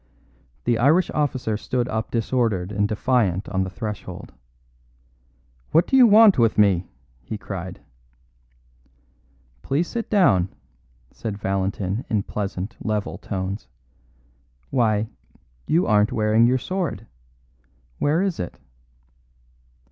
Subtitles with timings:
[0.63, 4.33] The Irish officer stood up disordered and defiant on the threshold.
[5.73, 6.87] "What do you want with me?"
[7.21, 7.81] he cried.
[9.61, 10.49] "Please sit down,"
[11.11, 13.67] said Valentin in pleasant, level tones.
[14.71, 15.07] "Why,
[15.67, 17.05] you aren't wearing your sword.
[17.99, 18.57] Where is it?"